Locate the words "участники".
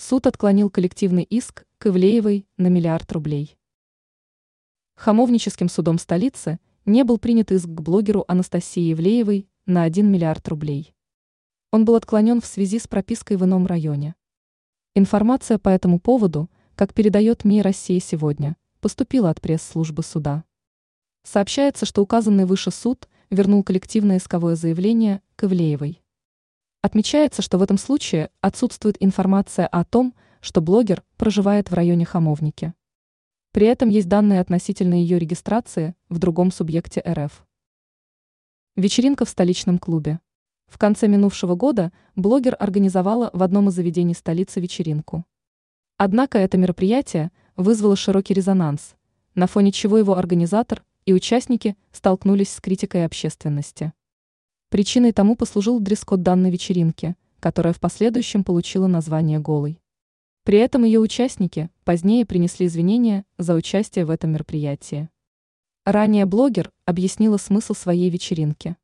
51.12-51.76, 61.00-61.70